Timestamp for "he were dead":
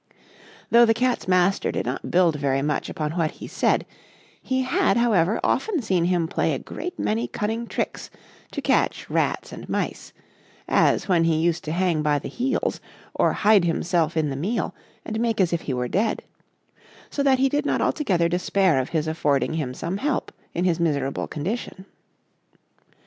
15.61-16.23